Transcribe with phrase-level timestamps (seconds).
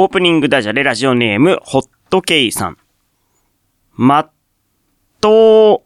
[0.00, 2.78] オープニングダジャレラジオネーム、ホットケイさん。
[3.96, 4.30] まっ
[5.20, 5.82] と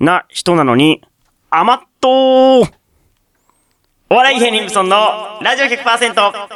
[0.00, 1.00] うな人なのに、
[1.48, 2.12] 甘っとう。
[4.10, 4.96] お笑い芸人ブソンの
[5.42, 6.48] ラジオ100%ラ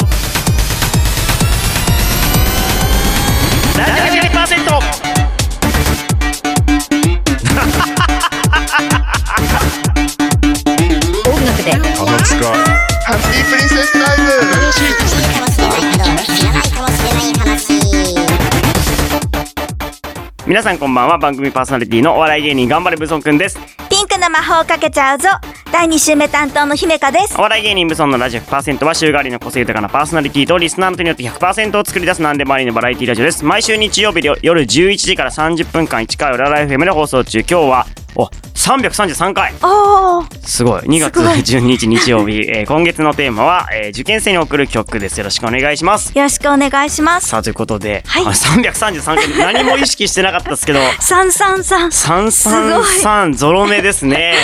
[4.10, 4.34] ジオ100%
[11.30, 11.70] 音楽で。
[11.70, 15.55] ハッピープリンセスタイム
[20.46, 23.58] 皆さんこんばんは、番組パーソナリティのお笑い芸人頑張れブソンくんです。
[23.90, 25.28] ピンクの魔法をかけちゃうぞ
[25.72, 33.44] 第2週目担当の姫香ですお笑い芸人ブソンのラジオ100%は週替わりの個性豊かなパーソナリティとリスナーの手によって100%を作り出す何でもありのバラエティラジオです。
[33.44, 37.38] 毎週日曜日夜11時から30分間1回裏ライフ FM で放送中。
[37.40, 38.30] 今日は、お、
[38.66, 39.54] 333回。
[40.44, 40.82] すごい。
[40.82, 41.38] 2月すごい。
[41.38, 45.18] 12日日曜日、 えー今月のテーマは、えー受験生に送る曲です。
[45.18, 46.10] よろしくお願いします。
[46.16, 47.28] よろしくお願いします。
[47.28, 48.24] さあ、ということで、はい。
[48.26, 54.34] あ333回、何も意識してなかったですけど、 333 333ゾロ目ですね。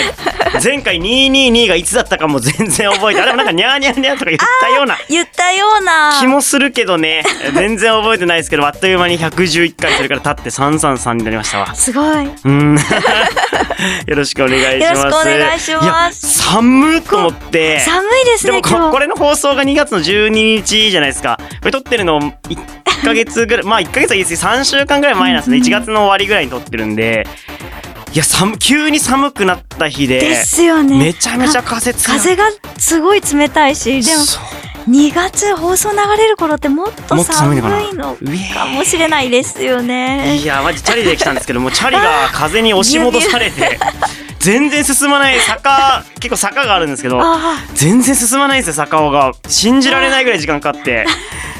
[0.63, 4.97] 前回222がいつだったかも全然覚えて、あれもなんかニャーニャーニャーとか言ったような。
[5.09, 6.17] 言ったような。
[6.21, 7.23] 気もするけどね、
[7.55, 11.75] 全然覚えてないですけど、あっという間に111回それから経って333になりましたわ。
[11.75, 12.05] すごい。
[12.05, 12.77] うーん。
[14.13, 14.83] よろししくお願いします。
[14.83, 17.79] よろしくお願いします寒っと思って。
[17.79, 21.37] 寒いですでもこれの放送が2月の12日じゃないですか。
[21.59, 22.57] これ撮ってるの1
[23.05, 25.57] ヶ月ぐらい、 まあ1ヶ月はいいですけど3週間ぐらい前なんですね。
[25.57, 27.27] 1月の終わりぐらいに撮ってるんで。
[28.13, 30.19] いや、寒、急に寒くなった日で。
[30.19, 32.17] ですよねめちゃめちゃ風強い。
[32.19, 32.43] 風が
[32.77, 34.23] すごい冷たいしでも
[34.87, 38.15] 2月放送流れる頃ってもっと寒い寒の
[38.53, 40.37] かもしれないですよね。
[40.37, 43.79] いや、マジチャリで来たんですけども、チャリが風に押し戻されて、
[44.43, 49.31] 全然進まない坂、結構坂があるんですけど、あ全然進まないんですよ、坂尾が。
[49.47, 51.05] 信じられないぐらい時間かかって。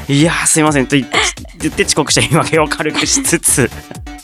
[0.06, 0.86] いやー、すいません。
[0.86, 1.08] と言っ
[1.74, 3.70] て遅刻した言い訳を軽くしつつ、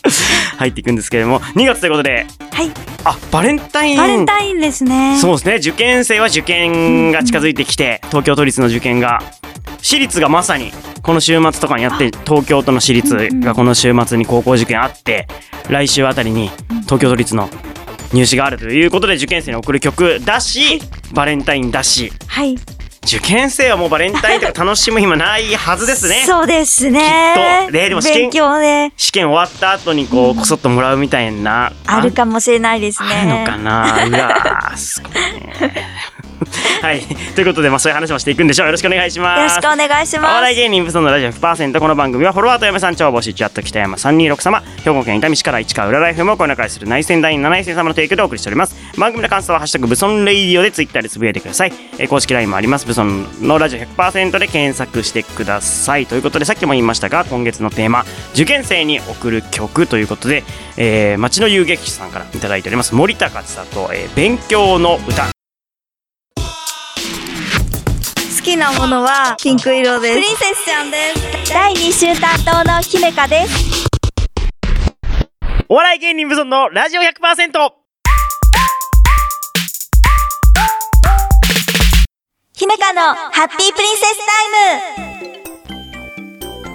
[0.58, 2.70] 入っていくんですけれども、2月ということで、あはい。
[3.04, 3.96] あ、バレンタイン。
[3.96, 5.16] バレンタインですね。
[5.18, 9.22] そうですね、受験生は受験が近づいてきて、東京都立の受験が、
[9.80, 15.26] 私立がまさに、この週末とかにやって、東京都の私立がこの週末に高校受験あって、
[15.70, 16.50] 来週あたりに
[16.84, 17.48] 東京都立の
[18.12, 20.80] 入試があるということで受験生に送る曲だし、
[21.12, 22.56] バレンタインだし、はい。
[23.06, 26.22] 受験生はもうバレンタインとか楽しむ暇ないはずですね。
[26.26, 27.00] そうですね。
[27.00, 27.72] きっと。
[27.72, 28.92] ねでも試験勉強ね。
[28.96, 31.72] 試験終わった後にこう、こそっともらうみたいな。
[31.86, 33.08] あるかもしれないですね。
[33.08, 34.06] あるのかな。
[34.06, 35.74] うわーすごいね。
[36.82, 37.00] はい。
[37.34, 38.66] ということで、まあそういう話もしていくんでしょう。
[38.66, 39.38] よろしくお願いします。
[39.38, 40.34] よろしくお願いしおます。
[40.34, 48.74] 笑い芸人ブソンのラジオ100%この番組はフォロワーと嫁さん超募集中あった北山326様兵庫県伊丹市から市川浦ライフもこの中する内戦第7戦様の提供でお送りしております。
[48.96, 52.86] 番組の感想は「ハッシュタグブソンレイディオ」でツイッターでつぶやいてください、えー公式 LINE もあります。
[52.86, 56.06] ブソンのラジオ100%で検索してください。
[56.06, 60.42] ということでさっきも言いましたが今月のテーマ受験生に送る曲ということで、
[60.76, 62.94] えー、町の遊撃士さんからいただいております。
[62.94, 65.30] 森高千里、えー勉強の歌
[68.50, 70.14] きなものはピンク色です。
[70.14, 71.52] プリンセスちゃんです。
[71.52, 73.86] 第2週担当の姫香です。
[75.68, 77.06] お笑い芸人ブソンのラジオ100%
[82.54, 85.09] 姫香のハッピープリンセスタイム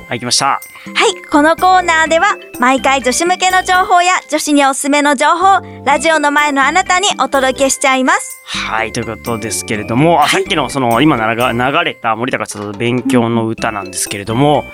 [0.07, 0.45] はい、来ました。
[0.45, 8.39] はい、このコーナーでは毎回女子向けの情報や女子におすすめの情報、ラジオの前のあなたにお届けしちゃいます。
[8.45, 14.65] はい、ということですけれども、あさっきのその今なが流れた森高千里勉強の歌なんですけれども、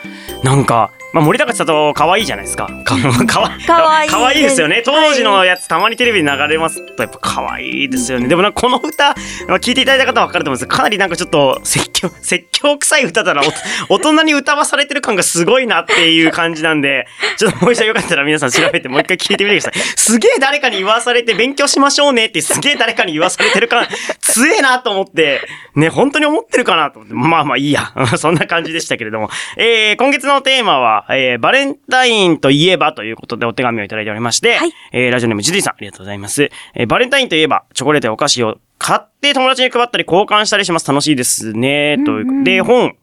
[0.43, 2.67] なんか、まあ、森高千里可愛いじゃないですか。
[2.85, 2.95] か
[3.27, 4.75] かわ可愛い可愛いですよね。
[4.75, 8.27] はい当時のやつたまにテレビで流れますとやっぱ可愛いですよね。
[8.27, 9.09] でもなんかこの歌、
[9.47, 13.41] まあ聞いていただいた方は分かると思うんですけど、かなりなんかちょっと説教、 説教臭い歌だな。
[13.89, 17.07] お大人に歌わされてる感がすごいなっていう感じなんで、
[17.37, 19.83] ちょっともう一度よかったら皆さん調べてもう一回聞いてみてください。
[19.95, 23.85] すげえ誰かに言わされて勉強しましょうねってすげえ誰かに言わされてる感、
[24.21, 25.41] 強えなと思って、
[25.75, 27.93] ね、本当に思ってるかなと思って、まあまあいいや。
[28.17, 29.29] そんな感じでしたけれども。
[29.57, 36.49] えー、今月のテーマは、えー、バレンタインといえばということでお手紙をいただいておりまして、はいえー、ラジオネームジュディさん、ありがとうございます。
[36.75, 40.87] えー、バレンタインといえば、チョコレートやお菓子を買って友達に配ったり交換したりします。
[40.87, 41.97] 楽しいですね。
[42.03, 42.95] という、で、本、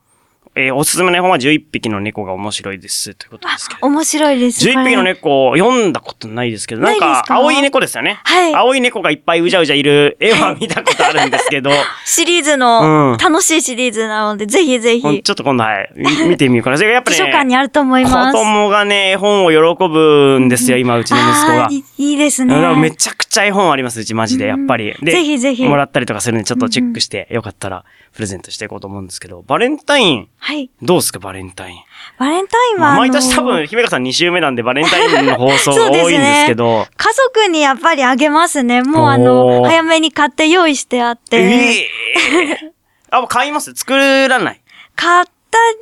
[0.60, 3.14] えー、おすすめの本は11匹の猫が面白いです。
[3.14, 3.86] ということですけど。
[3.86, 4.66] 面白いです。
[4.66, 5.12] 11匹のね。
[5.14, 8.18] 猫を読んだことないですけど、なんか、青い猫ですよね。
[8.24, 11.70] はい青い猫がいっぱいうじゃうじゃいる絵は見たことあるんですけど、
[12.04, 16.76] シリーズうんの、楽しいシリーズなので、ぜひぜひ、ちょっと今度はい、み見てみようかな。
[16.76, 18.32] それがやっぱ図書ね、館にあると思い子ます。
[18.32, 21.68] 供がね、絵本を喜ぶんですよ、今、うちの息子が。
[21.70, 22.96] いいいですだからめね。
[22.96, 24.94] ちゃくちゃ絵本あります、うちマジで、やっぱり。
[25.02, 27.84] で、ぜひぜひもらったりとかするんで、ちょっとチェックして、よかったら
[28.14, 30.70] プレゼントしていこうと思うんですけど、バレンタイン、はい。
[30.82, 31.78] どうですか、バレンタイン？
[32.18, 38.82] バレンタインは、まあ、毎年多分、姫香さん2週目なんで、バレンタインの放送 が多いんですけど、家族にやっぱりあげますね。
[38.82, 41.36] もうあおの、ー早めに買って用意してあって。
[41.38, 42.72] ええ
[43.10, 43.72] あ、もう買います？
[43.74, 43.92] 作
[44.28, 44.60] らない？
[44.96, 45.30] 買った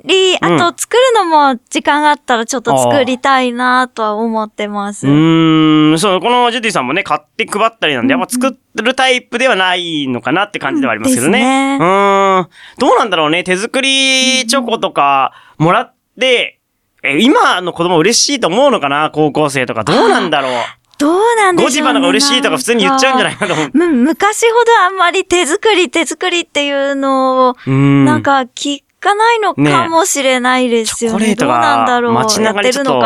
[0.05, 5.07] り、あうんと作るのも時間があったらちょっと作りたいなとは思ってます。
[5.07, 11.39] うーん、そう、このジュディさんもね、買って配ったりなんで、やっぱ作るタイプではないのかなって感じではありますけどね。
[11.39, 12.49] うんですねん。
[12.79, 16.61] どうなんだろうね、手作りチョコとかもらって、
[17.03, 19.11] え、今の子供嬉しいと思うのかな？
[19.13, 19.85] 高校生とか。
[19.85, 20.53] どうなんだろう？
[20.99, 21.69] どうなんでしょうね。
[21.69, 23.71] ゴジバのが嬉しいとか普通に言っちゃうんじゃないかと思う。
[23.75, 27.57] む、昔ほどあんまり手作り手作りっていうのを。
[27.67, 31.19] なんか聞かないのかもしれないですよね。
[31.19, 32.13] チョコレートどうなんだがろう。
[32.15, 32.97] 街中にちょっと。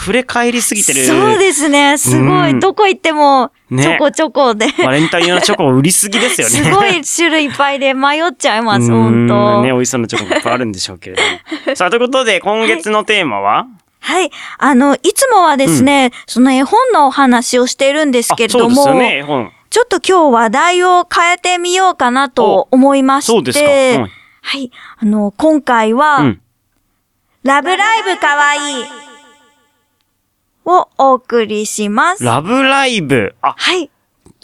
[0.00, 1.04] 溢れ返りすぎてる。
[1.04, 1.98] そうですね。
[1.98, 2.50] すごい。
[2.50, 4.66] うんどこ行っても、ねちょこちょこで。
[4.78, 6.70] バレンタイン用のチョコ売りすぎですよね。
[6.70, 11.22] すごい種類いっぱいで迷っちゃいます、本当ね、美味しそうなチョコがいっぱいあるんでしょうけれど
[11.70, 11.76] も。
[11.76, 13.66] さあ、ということで、今月のテーマは、
[14.00, 14.30] はい。
[14.58, 19.50] あの、いつもはですね、その絵本のお話をしているんですけれども、あそうですよね、絵本。
[19.70, 24.70] ちょっと今日話題を変えてみようかなと思いまして、そうですかうんはい。
[24.98, 26.40] あの、今回は、うん。
[27.44, 28.84] ラブライブかわいい
[30.66, 32.24] をお送りします。
[32.24, 33.34] ラブライブ。
[33.40, 33.90] あ、はい。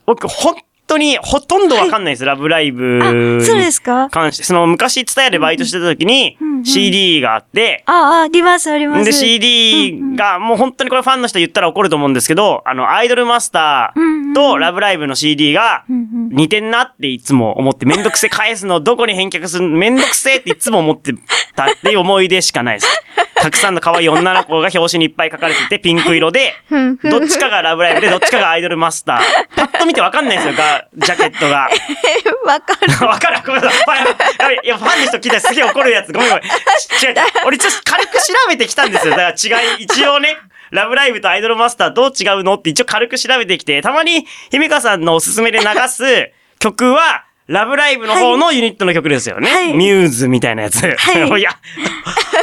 [0.07, 0.57] 僕、本
[0.91, 4.09] 当に、ほとんどわかんないです、ラブライブあ、そうですか？
[4.11, 4.45] 関して。
[4.45, 9.05] その、昔、ツタヤでバイトしてた時にうんうん、CD があって、あ、あ、あります、あります。
[9.05, 16.29] で、CD が、もう本当にこれファンの人言ったら怒ると思うんですけど、あの、アイドルマスターとラブライブの CD がうんうん。
[16.31, 21.13] 似てんなっていつも思って、めんどくせえ返すのどこに返却するのめんどくせえっていつも思って
[21.57, 23.03] たっていう思い出しかないです。
[23.43, 26.55] たくさんの可愛い女の子が表紙にいっぱい書かれてて、ピンク色で、
[27.03, 29.21] どっちかがラブライブで、どっちかがアイドルマスター。
[29.57, 31.69] パッと見てわかんないんですよ、が、ジャケットが。
[32.45, 32.93] わかる。
[33.07, 33.83] わかるごめんなさい。
[33.83, 36.13] ファンやべいや、ファンの人聞いたらすげえ怒るやつ。
[36.13, 36.45] ごめんごめん。
[36.45, 37.15] ち違う。
[37.47, 39.17] 俺ちょっと軽く調べてきたんですよ。
[39.17, 40.37] だから違い、一応ね、
[40.71, 49.51] ラブライブとアイドルマスターどう違うのって一応軽く調べてきて、たまに、ひみかさんのおすすめで流す曲は、ラブライブの方のユニットの曲ですよね。
[49.51, 50.83] はいミューズみたいなやつ。
[50.85, 51.51] はい いや、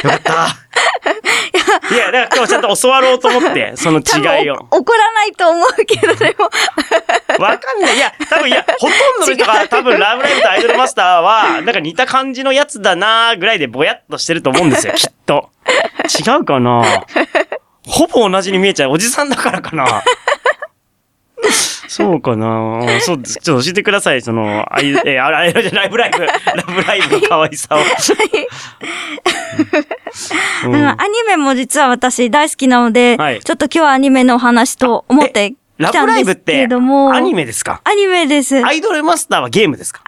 [0.03, 0.47] よかった。
[1.91, 4.67] いや、だから今日ちゃんと教わろうと思って、 その違いを。
[4.71, 6.49] お怒らないと思うけど、でも。
[7.39, 7.95] わかんない。
[7.95, 15.49] いや、多分いや、ほとんどの人が多分ラブライブとアイドルマスターは、なんか似た感じのやつだなーぐらいでぼやっとしてると思うんですよ、きっと。
[16.27, 16.83] 違うかな
[17.87, 18.91] ほぼ同じに見えちゃう。
[18.91, 20.03] おじさんだからかな
[21.87, 23.21] そうかなそう。
[23.21, 24.21] ちょっと教えてください。
[24.21, 26.33] その、あい、え、あれ、じゃライブライブ、ラ
[26.67, 27.79] ブライブの可愛さを。
[30.65, 36.67] うんうんアニメも実は私大好きなので、はいちょっと今日はアニメのお話と思ってラブライブって。
[36.67, 37.81] アニメですか？
[37.83, 38.65] アニメです。
[38.65, 40.01] アイドルマスターはゲームですか？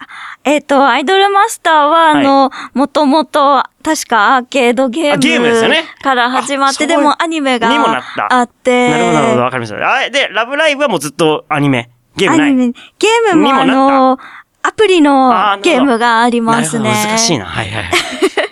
[0.44, 9.42] えっ、と、アイドルマスターは、あの、もともと、確かアーケードゲあゲームですよねームから始まって、でもアニメがにもなったあって、なるほど、なるほど。
[9.42, 9.94] わかりました。
[9.96, 11.90] あで、ラブライブはもうずっとアニメ？
[12.16, 12.50] ゲームない？
[12.50, 14.18] アニメ、ゲームもあの、
[14.62, 15.30] アプリの
[15.62, 16.90] ゲームがありますね。
[16.90, 17.44] 難しいな。
[17.46, 17.92] はいはいはい。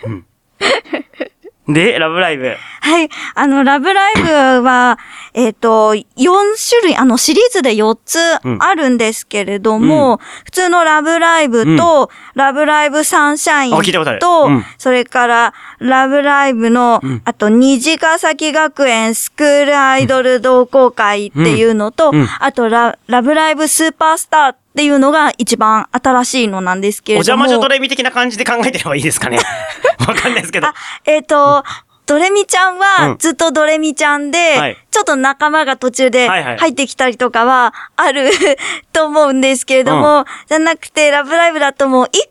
[0.05, 0.25] うん
[1.73, 2.55] で、ラブライブ。
[2.81, 3.09] はい。
[3.35, 4.97] あの、ラブライブは、
[5.33, 8.19] えっ、と、4種類、あの、シリーズで4つ
[8.59, 14.65] あるんですけれども、普通のラブライブと、ラブライブサンシャインとと、うん。
[14.77, 17.21] それから、ラブライブの、うん。
[17.25, 22.21] あと、虹ヶ崎学園スクールアイドル同好会っていうのと、うん。
[22.21, 22.27] うん。
[22.39, 27.43] あとラ、ラブライブスーパースターっていうのが一番新しいのなんですけおれども。
[27.43, 29.39] 邪魔女ドレミ的な感じで考えてればいいですかね。
[30.07, 30.73] わかんないですけどあ。、
[31.05, 31.63] えっ、と、
[32.05, 38.29] ドレミちゃんうんはずっとドレミちゃんで、はいちょっと仲間が途中で入ってきたりとかはある
[38.91, 42.27] と思うんですけれども、じゃなくて、ラブライブだともう一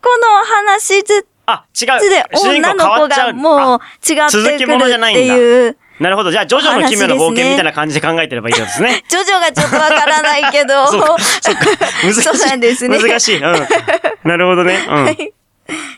[0.00, 2.00] 個の話ずあ、違う。
[2.00, 5.76] つで女の子がもうあ違ってくるものじゃないんだっていう。
[6.00, 6.30] なるほど。
[6.30, 9.02] じゃあ、ジョジョの奇妙な冒険みたいな感じで考えてればいいですね。
[9.08, 11.60] ジョジョがちょっとわからないけど、そうか、そうか。
[12.04, 12.22] 難しい。
[12.22, 13.36] そうなんですね難しい。
[13.36, 13.42] うん。
[14.24, 14.86] なるほどね。
[14.88, 15.06] うん。
[15.06, 15.14] っ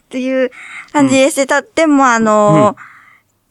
[0.08, 0.50] ていう
[0.92, 2.76] 感じでしてたっても、あの、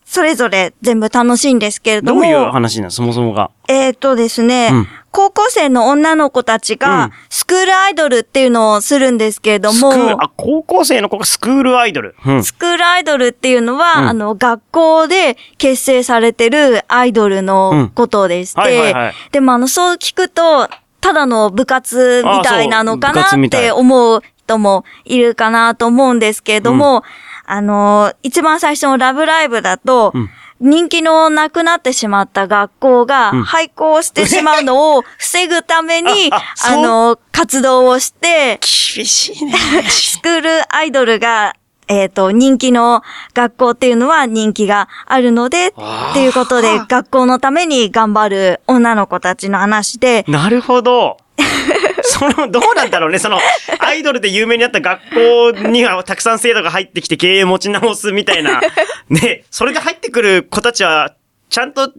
[0.06, 2.92] それぞれ全部楽しいんですけれども、どういう話なの？
[2.92, 3.52] そもそもが。
[3.68, 6.80] えっ、とですね、うん高校生の女の子たちうん。
[6.80, 12.16] が、スクールアイドルっていうのをするんですけれども、スクール、あ、高校生の子がスクールアイドル。
[12.24, 12.44] うん。
[12.44, 14.10] スクールアイドルっていうのは、うん。
[14.10, 18.94] あの、学校で結成されてるアイドルのことでして、
[19.32, 20.70] でもあの、そう聞くと、
[21.02, 27.04] ただの部活みたいなのかなって思う人もいるかなと思うんですけれども、
[27.48, 30.30] あの、一番最初のラブライブだと、うん
[30.60, 36.32] 人気のなくなってしまった学校がうん廃校してしまうのを防ぐために、
[36.66, 38.60] あの、活動をして、
[38.96, 39.54] 厳しいね。
[39.90, 41.54] スクールアイドルが、
[41.88, 43.02] えっ、と、人気の
[43.34, 51.18] 学校っていうのは人気があるので、っていうことで、学校のために頑張る女の子たちの話で、なるほど。
[52.08, 53.20] その、どうなんだろうね。
[53.20, 53.40] その、
[53.80, 58.62] アイドルで有名になった学校にはたくさん生徒が入ってきて経営持ち直すみたいな。
[59.10, 61.14] ね、それで入ってくる子たちは、
[61.50, 61.92] ちゃんと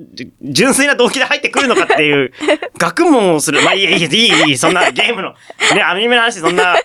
[0.42, 2.32] 純粋な動機で入ってくるのかっていう、
[2.78, 3.62] 学問をする。
[3.62, 5.34] まあいい、いい、いい、いい、そんなゲームの、
[5.74, 6.76] ね、アニメの話そんな、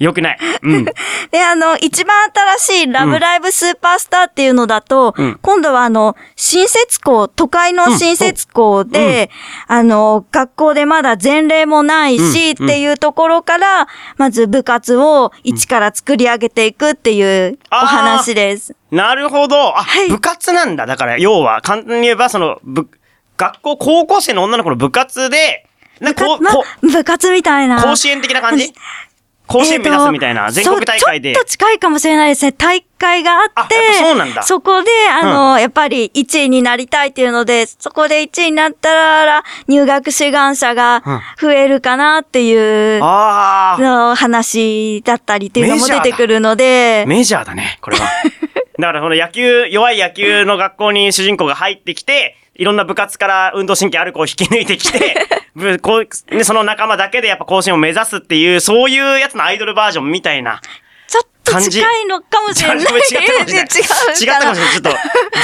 [0.00, 0.38] 良くない。
[0.62, 0.84] うん。
[1.30, 2.16] で、あの、一番
[2.58, 9.30] 新しいラブライブスーパースターっていうのだと、うん今度はあの、新設校、都会の新設校で、
[9.68, 18.74] あの、学校でまだ前例もないし、うんっていうところから、まず部活を一から作り上げていくっていうお話です。
[18.90, 19.76] なるほど。
[19.78, 20.86] あ、はい部活なんだ。
[20.86, 22.88] だから、要は、簡単に言えば、その、ぶ、
[23.36, 25.66] 学校、高校生の女の子の部活で、
[26.00, 27.82] なこう、まこ部活みたいな。
[27.82, 28.72] 甲子園的な感じ？
[29.50, 31.44] 甲子園目指すみたいな、えーと全国大会でちょっ。
[31.44, 32.52] と近いかもしれないですね。
[32.52, 41.02] 大会があって、そうなんだそこで、あの、やっぱり1位になりたいっていうので、そこで1位になったら、入学志願者が
[41.40, 48.06] 増えるかなっていう、の話だったりっていうのも出てくるので、メジャーだね、これは。
[48.78, 55.16] だから、この野球、弱い野球の学校に主人公が入ってきて、いろんな部活から運動神経ある子を引き抜いてきて、
[56.44, 60.60] その仲間だけでやっぱ甲子園を目指すっていう、そういうやつのアイドルバージョンみたいな。
[61.08, 62.78] ちょっと近いのかもしれない。
[62.84, 63.64] 違ったかもしれない。
[63.64, 64.72] 違ったかもしれない。
[64.72, 64.90] ちょっと、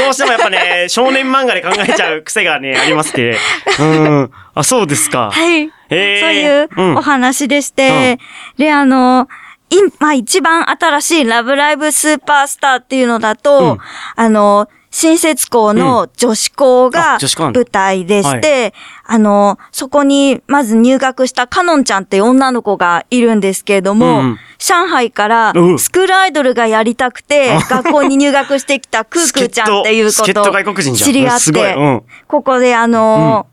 [0.05, 3.39] どうしてもやっぱね、 少年漫画で考えちゃう癖がね、ありますって。
[3.79, 4.31] うん。
[4.55, 5.31] あ、そうですか。
[5.33, 5.71] はい。
[5.89, 8.19] えーそういううんお話でして、
[8.59, 9.27] で、あの、
[9.71, 13.79] いまあ、一番新しいラブライブスーパースターっていうのだと、うん
[14.17, 17.19] あの、新設校の女子校あが
[17.53, 18.73] 舞台でして、
[19.05, 24.39] あの、そこにまず入学したカノンちゃんって女の子がいるんですけれども、うんうん。
[24.59, 31.07] 上海からうんスクールアイドルがやりたくて、学校に入学してきたクークーちゃんっていうこと助っ人外国人じゃん。
[31.07, 33.47] 知り合って、うんここであの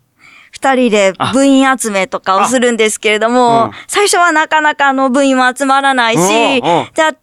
[0.49, 3.29] 二人で部員集めとかをするんですけれどあ。
[3.29, 3.71] も、うん。
[3.87, 6.87] 最初はなかなかあの部員も集まらないし、うんうん。
[6.95, 7.15] じゃあ、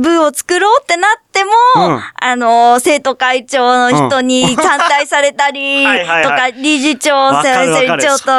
[0.00, 2.00] 部を作ろうってなっても、うん。
[2.14, 5.84] あの、生徒会長の人に反対されたり、
[6.24, 8.30] とか、理事長先生長と、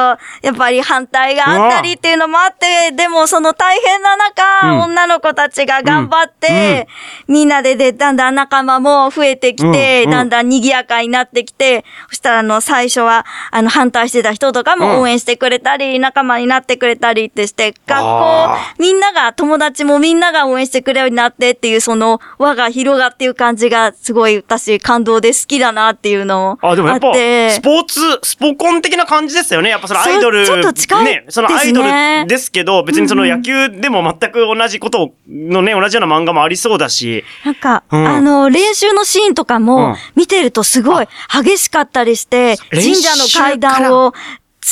[0.42, 4.80] やっぱり反対があったりっていうのもあって、でもその大変な中、うん。
[4.88, 6.88] 女の子たちが頑張って、
[7.28, 29.70] みんなでで、だんだん仲間も増えてきて、だんだん賑やかになってきて、そしたらあの、最初は、あの、反対してた人とかも応援してくれたり、仲間になってくれたりってして、学校あ、みんなが、友達もみんなが応援してくれるようになってっていう、その輪が広がっていう感じが、すごい私感動で好きだなっていうのあ、でもやっぱ、スポーツ、スポコン的な感じですよね。
[29.70, 30.46] やっぱそのアイドル。
[30.46, 37.24] ちょっと近いね、そのアイドルですけど、別にその野球でも全く同じことのね、同じような漫画もありそうだし。
[37.44, 41.08] なんか、うんあの、練習のシーンとかうんも、見てるとすごい
[41.44, 44.14] 激しかったりして、神社の階段を、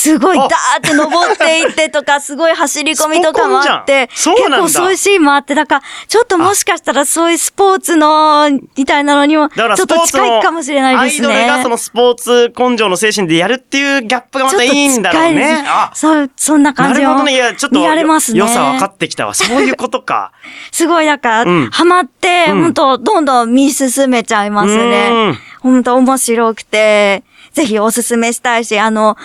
[0.09, 0.47] すごいダー
[0.77, 11.27] って登っていってとか、 すごい走り込みとかもあって、結構そういうシーンもあって、だから、ちょっともしかしたらそういうスポーツの、みたいなのにも、ちょっと近いかもしれないですね。
[11.27, 15.63] アイドルがそのスポーツ根性の精神でやるっていうギャップがまたいいんだろうね。
[15.65, 17.33] あ、そう、そんなな感じをるほどね。
[17.33, 18.39] いや、ちょっと、見られますね。
[18.39, 19.33] 良さ分かってきたわ。
[19.33, 20.31] そういうことか。
[20.71, 25.38] すごい、なんか、うんハマって、うん本当どんどん見進めちゃいますうねん。
[25.62, 29.17] 本当面白くて、ぜひおすすめしたいし、あの、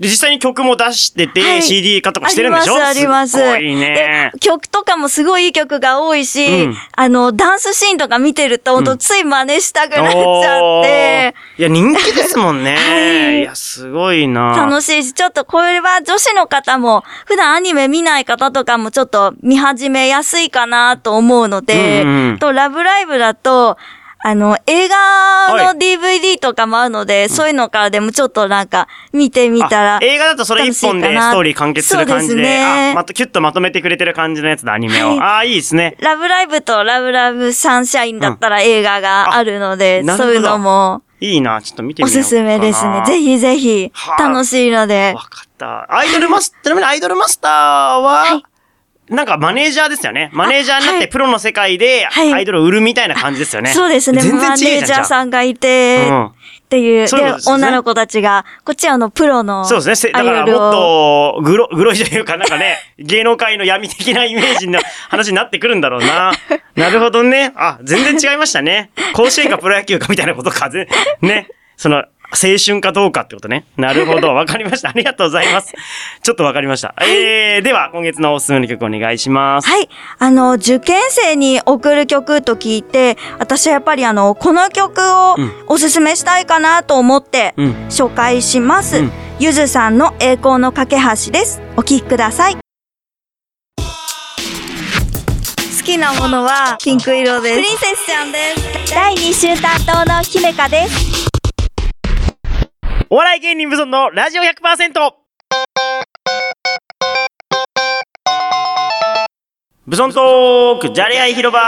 [0.00, 2.74] で実際に曲も出してて、はい CD 化とかしてるんでしょ？
[2.74, 3.32] あります、あります。
[3.32, 4.38] すごいねで。
[4.40, 10.18] 曲とかもすごいいい曲が多いし、うんあの、ダンスシーンとか見てると、本当つい真似したくなっちゃって、
[10.60, 12.74] おーいや、人気ですもんね。
[12.76, 14.56] はいい、や、すごいな。
[14.56, 23.76] 楽しいし、ちょっとこれは女子の方も、普段アニメ見ない方とかもちょっと見始めやすいかなと思うので、うんうんと、ラブライブだと、
[24.24, 35.08] あの、映画はの DVD とかもあるので、そういうのからでもちょっとなんか見てみたらあ、映画だとそれ一本でストーリー完結する感じで、ですねあ、またキュッとまとめてくれてる感じのやつだ、アニメを。
[35.08, 35.96] はいああ、いいですね。
[36.00, 42.20] ラブライブとラブラブサンシャインだったら映画があるので、うんあそういうのもいいな、ちょっと見てみよう。
[42.20, 43.02] おすすめですね。
[43.06, 45.22] ぜひぜひは、あ楽しいのでわ。
[45.22, 45.94] かった。
[45.94, 48.42] アイドルマス、 ちなみにアイドルマスターは、
[49.12, 50.30] なんかマネージャーですよね。
[50.32, 53.72] マネージャーになっはいてプロの世界ではいアイドルを売るみたいな感じですよね。
[53.72, 54.22] そうですね。
[54.22, 54.72] マネ。
[54.80, 56.30] ージャーさんがいて、うん
[56.62, 60.12] っていう、ういうことですね女の子たちが、こっちはあの、プロの、そうですねせ。
[60.12, 66.32] だからもっと、グロ、グロいというか、なんかね、 芸能界の闇的なイメージの話になってくるんだろうな。
[66.74, 67.52] なるほどね。
[67.56, 68.90] あ、全然違いましたね。
[69.12, 70.88] 甲子園かプロ野球かみたいなことか、ぜ
[71.20, 71.48] ね。
[71.76, 73.66] その、青春かどうかってことね。
[73.76, 74.34] なるほど。
[74.34, 74.90] わかりました。
[74.90, 75.72] ありがとうございます。
[76.22, 76.94] ちょっとわかりました。
[77.00, 79.68] えー、では、今月のおすすめの曲お願いします。
[79.68, 79.88] はい。
[80.18, 87.86] あの、受験生に送る曲と聞いて、私はやっぱりあの、この曲をうんおすすめしたいかなと思って、うん。
[87.88, 88.98] 紹介します。
[88.98, 89.12] うん
[89.42, 91.60] ゆずさんの栄光の架け橋です。
[91.76, 92.54] お聴きください。
[92.54, 92.60] 好
[95.84, 97.56] きなものはピンク色です。
[97.56, 98.38] プリンセスちゃんで
[98.86, 98.94] す。
[98.94, 101.31] 第2週担当の姫香です。
[103.14, 105.12] お笑い芸人無尊のラジオ 100%!
[109.86, 111.60] ブソントーク、じゃれ合い広場。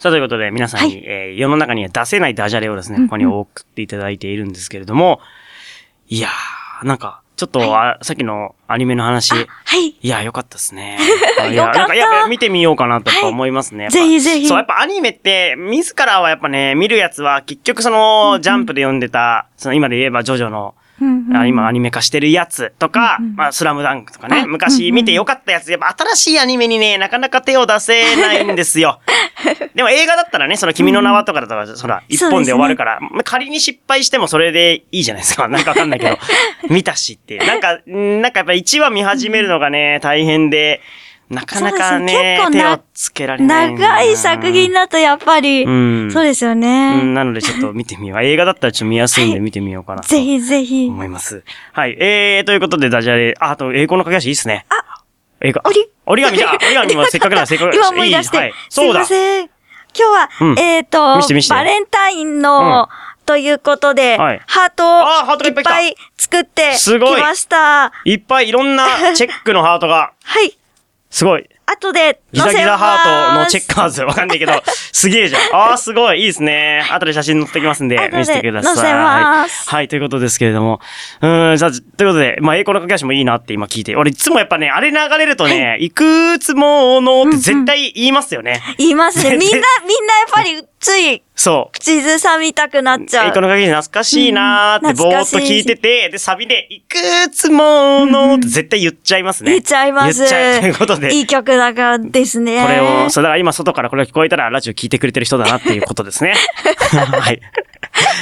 [0.00, 1.04] さあ、ということで、皆さんに、はい。
[1.06, 5.20] えー世の中には出せないダジャレをですね、ここに送っていただいているんですけれども、
[6.08, 9.40] いやー、なんか、ちょっと、あさっきのアニメの話、は
[9.76, 9.88] い。
[10.00, 10.98] いや、よかったですね。
[11.50, 13.84] いや、よかったなんか、やっぱ見てみようかなと思いますね。
[13.84, 20.74] やっぱぜひぜひそう、やっぱアニメって、自らはやっぱね、見るやつは、結局その、ジャンプで読んでた、その今で言えばジョジョの、
[21.04, 21.36] うんうん。
[21.36, 23.36] あ今アニメ化してるやつとか、うんうん。
[23.36, 29.00] まあ、スラムダンクとかあね、昔見てよかったやつ、やっぱ新しいアニメにね、なかなか手を出せないんですよ。
[29.74, 35.48] でも映画だったらね、その君の名はとかだったら、そら、一本で終わるから、まあ仮に失敗してもそれでいいじゃないですか。
[35.48, 36.18] なんかわかんないけど、
[36.70, 37.46] 見たしっていう。
[37.46, 40.80] なんか、んなんかやっぱ1話見始めるのがね、大変で、
[41.30, 43.74] なかなかね結構な手をつけられない。
[43.74, 47.00] 長い作品だとやっぱり、うんそうですようね。
[47.02, 48.20] ん、なのでちょっと見てみよう。
[48.24, 50.08] 映画だったらちょっと見やすいんで見てみようかなと。
[50.08, 50.88] ぜひぜひ。
[50.88, 51.42] 思います。
[51.72, 51.96] はい。
[51.98, 54.66] えー、ということで、ダジャレ、あ、あと、栄光の架け橋いいっすね。
[54.68, 55.02] あ
[55.40, 55.62] 映画。
[55.64, 58.36] 折り折り紙じゃあ、 折り紙もせっかくなら せっかく今思い出して。
[58.36, 58.52] いはい。
[58.68, 59.06] すいそうだま。
[59.06, 59.44] せん。
[59.44, 59.50] 今
[59.94, 67.92] 日は、うんえっ、と見して見してバレンタインの、うんということで、はいハートあーハートがいっぱい作ってきすごいました。
[68.04, 70.56] いっぱいいろんなチェックのハートが、はい。
[71.14, 71.48] すごい。
[71.64, 72.52] 後でギザ。
[72.52, 74.02] ギザハートのチェッカーズ。
[74.02, 74.52] わかんないけど、
[74.90, 75.42] すげえじゃん。
[75.52, 76.18] あー、すごい。
[76.18, 76.84] いいですね。
[76.90, 78.74] 後で写真載ってきますんで見せてください。
[78.74, 79.86] 載せますはい。
[79.86, 80.80] ということですけれども。
[81.20, 83.94] うーん、じゃあ、ということで、まあ、栄光の架け橋もいいなって今聞いて。
[83.94, 88.60] 俺いつもやっぱね、あれ流れるとね、いくつものって絶対言いますよね。
[88.78, 89.36] 言いますね。
[89.36, 89.66] みんな、みんなやっ
[90.32, 91.72] ぱり、つい、そう。
[91.72, 93.24] 口ずさみたくなっちゃう。
[93.24, 96.98] 栄光の影懐かしいなーってぼーっと聞いてて、で、サビで、いく
[97.32, 99.52] つものって絶対言っちゃいますね。
[99.52, 100.18] 言っちゃいます。
[100.18, 101.14] 言っちゃうということで。
[101.14, 102.62] いい曲だからですね。
[102.62, 106.34] これを、そう、だから今外からこれが聞こえたらラジオ聞いてくれてる人だなっていうことですね。
[106.92, 107.40] はい。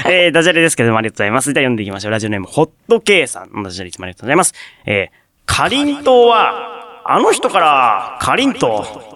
[0.07, 1.53] えー、ダジャレですけどもありがとうございます。
[1.53, 2.13] では読んでいきましょう。
[2.13, 4.55] ラジオネーム、ホットケイさんのダジャレいつもありがとうございます。
[4.87, 9.12] えー、かりんとうは、あの人から、かりんとう。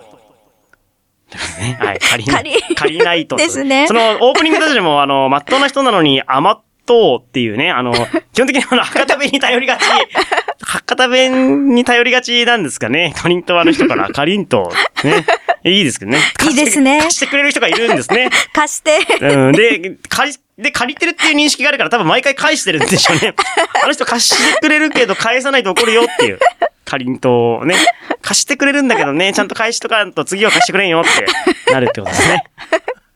[1.59, 3.37] ね、はい、かりかりかりないと。
[3.37, 7.93] ですねその、オープニングダジャレも、あの、まっとうな人なのに、甘っとうっていうね、あの、
[8.33, 9.81] 基本的にあの、博多弁に頼りがち、
[10.63, 13.13] 博多弁に頼りがちなんですかね。
[13.17, 14.73] かりんとうあの人から、かりんと
[15.05, 15.07] う。
[15.07, 15.27] ね。
[15.65, 16.19] いいですけどね。
[16.49, 18.31] いいですね貸してくれる人がいるんですね。
[18.53, 18.99] 貸して。
[19.21, 23.35] うん、で、借り、で、借りてるっていう認識があるから多分毎回返してるんでしょうね。
[23.83, 26.39] あの人貸してくれるけど返さないと怒るよっていう。
[26.87, 27.75] かりんとうをね。
[28.23, 32.45] 貸してくれるんだけどね、 ちゃんと返しとかんと次は貸してくれんよってなるってことですね。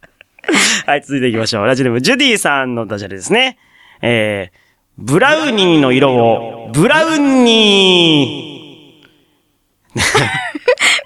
[0.87, 1.67] はい、続いていきましょう。
[1.67, 3.57] ラジオネーム、ジュディさんのダジャレですね。
[4.03, 4.59] えー、
[4.99, 9.03] ブラウニーの色を、ブラウニ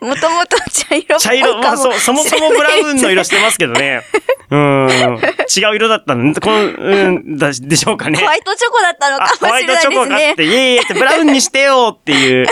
[0.04, 1.18] もともと茶色。
[1.18, 4.02] 茶色、まあそ、そもそもブラウンの色してますけどね。
[4.50, 5.16] うーん。
[5.16, 8.18] 違う色だったんこの、うん、だ、でしょうかね。
[8.18, 10.34] ホワイトチョコだったのかあ、ホワイトもしれないチョコがあっですね。
[10.36, 12.46] て、いえいえって、ブラウンにしてよっていう、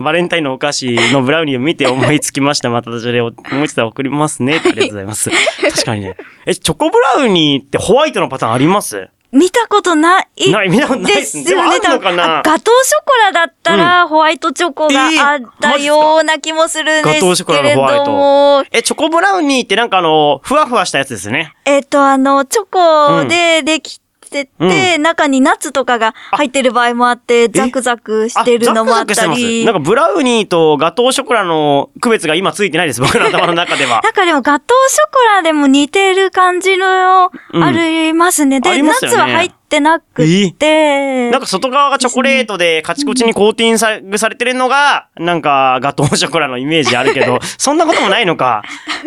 [0.00, 2.70] バレンタインのお菓子のブラウニーを見て思いつきました。
[2.70, 4.60] またそれを思いついたら送りますね。
[4.64, 5.30] ありがとうございます。
[5.62, 6.16] 確かにね。
[6.46, 9.08] え、チョコブラウニーってホワイトのパターンあります？
[9.30, 10.50] 見たことない。
[10.50, 11.80] ない見たことないですねですよね。
[11.80, 12.42] でもあるのかな？
[12.44, 17.26] ガトーショコラだったら、ホワイトチョコがあったような気もするんですけれども。
[17.26, 18.76] ガトーショコラのホワイト。
[18.78, 21.52] え、チョコブラウニーってなんかあの、ふわふわしたやつですよね。
[21.66, 29.64] えっと、あの、チョコでできてて、中にナッツとかが入ってる場合もあって、ザクザクしてるのもあったザクザクしてり。
[29.64, 29.72] ます。
[29.72, 33.00] なんかブラウニーとガトーショコラの区別が今ついてないです。
[33.00, 34.00] 僕の頭の中では。
[34.04, 38.56] なんかでもガトーショコラでも似てる感じの、うんありますね。
[38.58, 41.30] あで、りますよねナッツは入ってなくて。
[41.30, 48.62] なんか外側がチョコレートでカチコチにコーティングさされてるのが、なんかガトーショコラのイメージあるけど、 そんなこともないのか。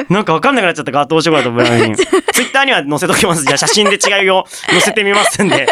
[0.10, 1.97] なんかわかんなくなっちゃったガトーショコラとブラウニー。
[2.32, 3.43] ツイッターには載せときます。
[3.43, 5.67] じゃあ写真で違いを載せてみますんで。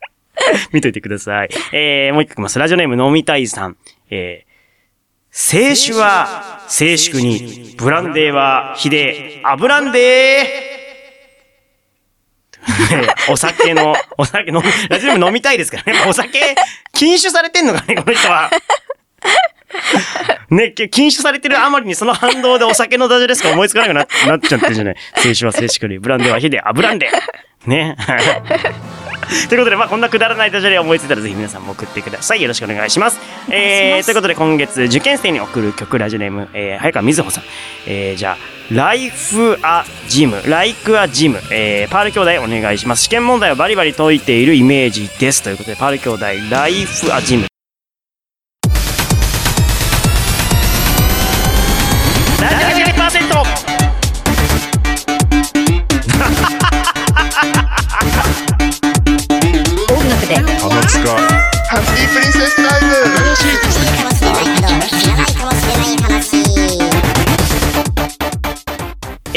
[0.72, 1.50] 見といてください。
[1.72, 2.58] えー、もう一個いきます。
[2.58, 3.76] ラジオネーム飲みたいさん。
[4.10, 4.52] えー、
[5.50, 10.71] 清酒は静粛に、ブランデーは火で、油んでー
[13.28, 16.00] お酒の、お酒飲み、ラジオも飲みたいですからね。
[16.06, 16.54] お酒、
[16.92, 18.50] 禁酒されてんのかね、この人は。
[20.50, 24.96] ね、禁酒されてるあまりにその反動でお酒のダジャレしか思いつかなくななっちゃってるじゃない。
[25.20, 27.10] 清酒は静粛に、ブランデーは火で、あ、ブランデ。
[27.66, 27.96] ね。
[29.48, 32.42] ということで、まあ、こんなくだらないダジャレを思いついたら、ぜひ皆さんも送ってください。
[32.42, 33.20] よろしくお願いします。
[33.50, 37.44] えー、ということで、今月、受験生に送る曲、ラジオネーム、えー、早川瑞穂さん。
[37.86, 43.04] えー、じゃあ、ライフアジム、ライクアジム、えー、パール兄弟お願いします。
[43.04, 45.42] 試験問題をバリバリ解いているイメージです。
[45.42, 47.51] ということで、パール兄弟、ライフアジム。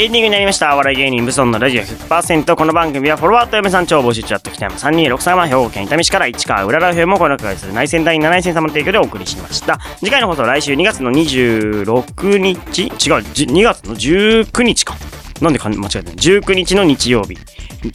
[0.06, 0.76] エンディングになりました。
[0.76, 2.56] お笑い芸人、ブソンのラジオ100%。
[2.56, 9.80] この番組は、フォロワーと嫁さん超募集中あった北山3263は兵庫県伊丹市から市川浦和編もこの会する内戦第7戦様の提供でお送りしました。
[9.98, 14.96] 次回の放送は来週2月の26日違う、2月の19日か。
[15.42, 17.36] なんでか間違えたの ?19 日の日曜日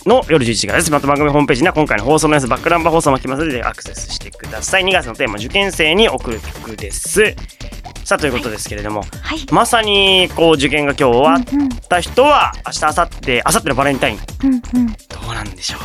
[0.04, 0.90] の夜11時からです。
[0.90, 4.82] また番組ホームページには今回の放送のやつバックナンバー放送も来ますのでアクセスしてください。
[4.82, 7.36] 2月のテーマ、受験生に送る曲です。
[8.04, 9.46] さあ、ということですけれども、はい。
[9.52, 14.18] まさにこう受験が今日終わった人は明日明後日明後日のバレンタイン。
[14.44, 14.60] うんうん。
[14.62, 14.96] ど
[15.30, 15.80] うなんでしょう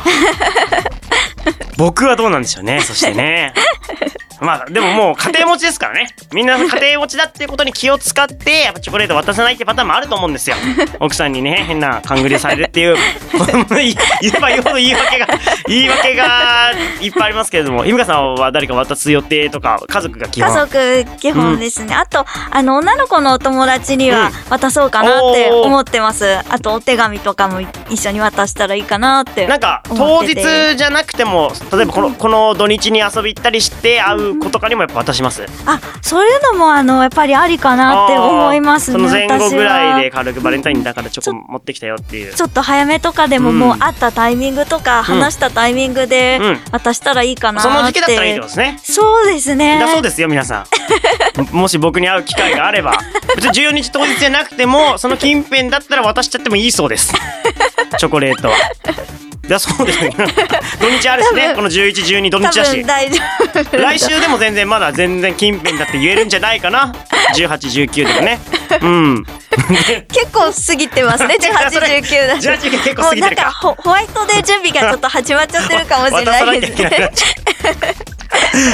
[1.78, 2.80] 僕はどうなんでしょうね。
[2.80, 3.52] そしてね
[4.40, 6.08] まあでももう家庭持ちですからね。
[6.32, 10.56] みんな家庭持ちだっていうことに気を使ってやっぱチョコレート渡さないってパターンもあると思うんですよ。
[11.00, 12.96] 奥さんにね変な勘繰りされるっていう
[13.70, 13.94] 言
[14.34, 15.26] えば言うほど言い訳が
[15.66, 17.84] 言い訳がいっぱいありますけれども。
[17.84, 30.34] ひむかさんは誰か渡す予定とか家族が基家本族基本ですね、あとあの女の子のお友達には渡そうかなって思ってます、あとお手紙とかも一緒に渡したらいいかなってなんか当日
[30.76, 35.44] じゃなくても例えばこのこの土日に遊び行ったりして会う子とかにもやっぱ渡します。
[35.66, 42.34] あそういうのもあのやっぱりありかなって思いますねその前後ぐらいで軽くバレンタインだからチョコ持ってきたよっていう。
[42.34, 46.60] ちょっと早めとかでもうんもう会ったタイミングとか話したタイミングでうん。
[46.72, 48.78] 渡したらいいかなって、その時期だったらいいってことですね。
[48.82, 49.78] そうですね。
[49.80, 50.66] だそうですよ皆さん。
[51.56, 52.98] もし僕に会う機会があれば。
[53.36, 57.12] 別に14日当日じゃなくてもその近辺だったら渡しちゃってもいいそうです。
[57.98, 58.54] チョコレートは
[59.48, 60.10] だそうですね。
[60.80, 61.52] 土日あるしね。
[61.54, 62.76] この1112土多日だし。
[62.76, 63.20] 分大丈
[63.54, 63.76] 夫。
[63.78, 66.92] 来週でも全然まだ全然近辺だって言えるんじゃないかな。
[67.34, 68.40] 1819とかね。
[68.82, 69.26] うん。
[70.12, 71.36] 結構過ぎてますね。
[71.40, 77.10] 1819だと18結構もうなんか過ぎてるかホホワイトデー準備がちょっと始まっちゃってるかもしれないですね。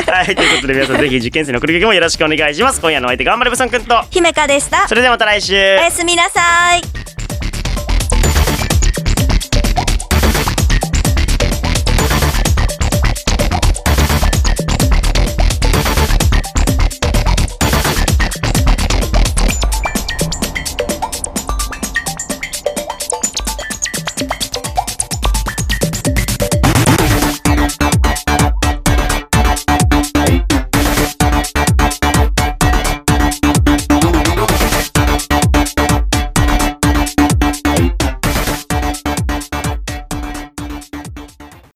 [0.07, 7.22] はいということで皆さんぜひ受験生の送り曲もよろしくお願いします今夜のお相手頑張れブソンくんと姫香でしたそれではまた来週おやすみなさい